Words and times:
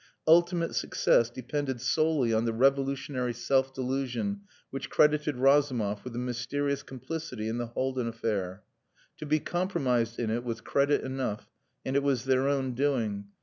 Ultimate 0.27 0.73
success 0.73 1.29
depended 1.29 1.79
solely 1.79 2.33
on 2.33 2.45
the 2.45 2.53
revolutionary 2.53 3.35
self 3.35 3.71
delusion 3.71 4.41
which 4.71 4.89
credited 4.89 5.35
Razumov 5.37 6.03
with 6.03 6.15
a 6.15 6.17
mysterious 6.17 6.81
complicity 6.81 7.47
in 7.47 7.59
the 7.59 7.67
Haldin 7.67 8.07
affair. 8.07 8.63
To 9.17 9.27
be 9.27 9.39
compromised 9.39 10.17
in 10.17 10.31
it 10.31 10.43
was 10.43 10.59
credit 10.59 11.03
enough 11.03 11.51
and 11.85 11.95
it 11.95 12.01
was 12.01 12.23
their 12.25 12.47
own 12.47 12.73
doing. 12.73 13.25